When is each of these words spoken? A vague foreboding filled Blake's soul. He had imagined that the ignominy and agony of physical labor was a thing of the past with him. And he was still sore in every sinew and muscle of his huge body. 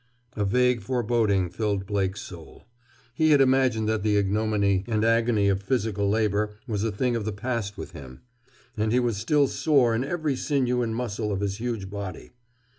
A 0.35 0.43
vague 0.45 0.81
foreboding 0.81 1.51
filled 1.51 1.85
Blake's 1.85 2.21
soul. 2.23 2.65
He 3.13 3.29
had 3.29 3.39
imagined 3.39 3.87
that 3.87 4.01
the 4.01 4.17
ignominy 4.17 4.83
and 4.87 5.05
agony 5.05 5.47
of 5.47 5.61
physical 5.61 6.09
labor 6.09 6.55
was 6.67 6.83
a 6.83 6.91
thing 6.91 7.15
of 7.15 7.23
the 7.23 7.31
past 7.31 7.77
with 7.77 7.91
him. 7.91 8.21
And 8.75 8.91
he 8.91 8.99
was 8.99 9.17
still 9.17 9.47
sore 9.47 9.93
in 9.93 10.03
every 10.03 10.35
sinew 10.35 10.81
and 10.81 10.95
muscle 10.95 11.31
of 11.31 11.41
his 11.41 11.57
huge 11.57 11.91
body. 11.91 12.31